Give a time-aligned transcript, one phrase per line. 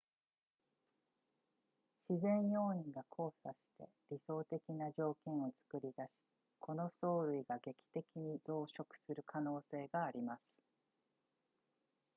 [2.09, 6.09] 自然要因が交錯して理想的な条件を作り出し
[6.59, 10.41] この藻類が劇的に増殖する可能性があります